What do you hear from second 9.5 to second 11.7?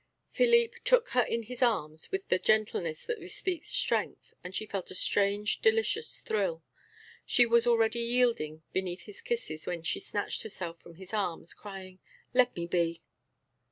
when she snatched herself from his arms,